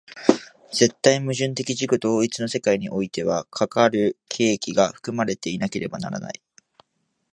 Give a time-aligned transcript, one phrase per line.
[0.73, 6.41] 絶対矛盾的自己同一の世界においては、かかる契機が含まれていなければならない。